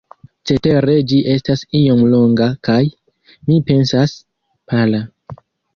[0.51, 2.81] Cetere ĝi estas iom longa kaj,
[3.49, 4.21] mi pensas,
[4.73, 5.09] pala.